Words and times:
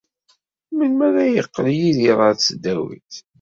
Melmi 0.77 1.03
ara 1.07 1.23
yeqqel 1.27 1.67
Yidir 1.79 2.15
ɣer 2.19 2.33
tesdawit? 2.35 3.11